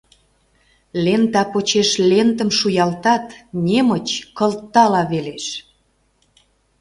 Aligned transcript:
Лента 1.03 1.43
почеш 1.51 1.89
лентым 2.09 2.49
шуялтат, 2.57 3.25
немыч 3.65 4.07
кылтала 4.37 5.03
велеш. 5.11 5.45